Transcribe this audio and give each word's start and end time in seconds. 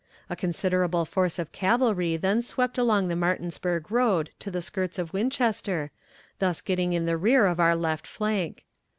A 0.31 0.35
considerable 0.35 1.05
force 1.05 1.37
of 1.37 1.51
cavalry 1.51 2.17
then 2.17 2.41
swept 2.41 2.79
along 2.79 3.07
the 3.07 3.15
Martinsburg 3.15 3.91
road 3.91 4.31
to 4.39 4.49
the 4.49 4.59
skirts 4.63 4.97
of 4.97 5.13
Winchester, 5.13 5.91
thus 6.39 6.59
getting 6.59 6.93
in 6.93 7.05
the 7.05 7.17
rear 7.17 7.45
of 7.45 7.59
our 7.59 7.75
left 7.75 8.07
flank. 8.07 8.65